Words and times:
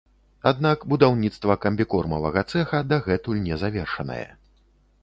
Аднак 0.51 0.85
будаўніцтва 0.93 1.57
камбікормавага 1.67 2.45
цэха 2.55 2.81
дагэтуль 2.95 3.45
не 3.47 3.63
завершанае. 3.67 4.25